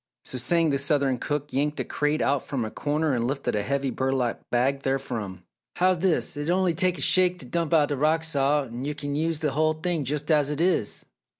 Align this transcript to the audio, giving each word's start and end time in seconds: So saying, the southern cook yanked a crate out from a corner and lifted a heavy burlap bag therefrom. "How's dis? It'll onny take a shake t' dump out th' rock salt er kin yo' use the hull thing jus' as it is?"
So 0.25 0.39
saying, 0.39 0.71
the 0.71 0.79
southern 0.79 1.19
cook 1.19 1.53
yanked 1.53 1.79
a 1.79 1.83
crate 1.85 2.23
out 2.23 2.41
from 2.41 2.65
a 2.65 2.71
corner 2.71 3.13
and 3.13 3.27
lifted 3.27 3.55
a 3.55 3.61
heavy 3.61 3.91
burlap 3.91 4.41
bag 4.49 4.81
therefrom. 4.81 5.43
"How's 5.75 5.99
dis? 5.99 6.35
It'll 6.35 6.61
onny 6.61 6.73
take 6.73 6.97
a 6.97 7.01
shake 7.01 7.37
t' 7.37 7.45
dump 7.45 7.71
out 7.71 7.89
th' 7.89 7.99
rock 7.99 8.23
salt 8.23 8.69
er 8.73 8.93
kin 8.95 9.15
yo' 9.15 9.27
use 9.27 9.41
the 9.41 9.51
hull 9.51 9.73
thing 9.73 10.03
jus' 10.03 10.23
as 10.31 10.49
it 10.49 10.59
is?" 10.59 11.05